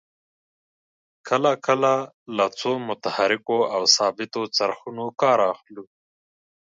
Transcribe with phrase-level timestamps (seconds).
[1.27, 1.93] کله کله
[2.37, 5.83] له څو متحرکو او ثابتو څرخونو کار اخلو.